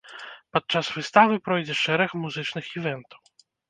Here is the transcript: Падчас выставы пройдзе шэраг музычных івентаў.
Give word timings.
Падчас 0.55 0.89
выставы 0.95 1.39
пройдзе 1.51 1.79
шэраг 1.83 2.19
музычных 2.25 2.77
івентаў. 2.77 3.19